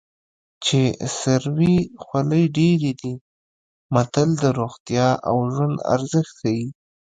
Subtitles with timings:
[0.65, 0.79] چې
[1.19, 3.13] سر وي خولۍ ډېرې دي
[3.93, 6.65] متل د روغتیا او ژوند ارزښت ښيي